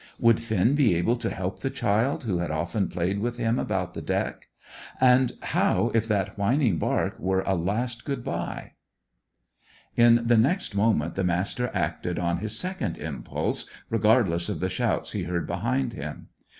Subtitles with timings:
[0.19, 3.93] Would Finn be able to help the child who had often played with him about
[3.93, 4.47] the deck?
[4.99, 8.71] And how if that whining bark were a last good bye?
[9.95, 15.11] In the next moment the Master acted on his second impulse, regardless of the shouts
[15.11, 16.29] he heard behind him.